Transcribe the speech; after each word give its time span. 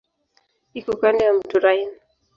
Iko 0.79 0.91
kando 1.01 1.21
ya 1.25 1.33
mto 1.37 1.57
Rhine. 1.63 1.95